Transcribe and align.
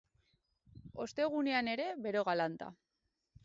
Ostegunean 1.03 1.71
ere, 1.77 1.87
bero 2.07 2.27
galanta. 2.33 2.75